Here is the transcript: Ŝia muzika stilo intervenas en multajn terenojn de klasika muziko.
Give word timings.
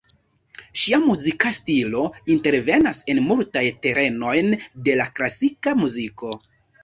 Ŝia 0.83 0.99
muzika 1.01 1.49
stilo 1.57 2.05
intervenas 2.37 3.01
en 3.13 3.21
multajn 3.27 3.77
terenojn 3.83 4.49
de 4.89 4.97
klasika 5.19 5.75
muziko. 5.85 6.33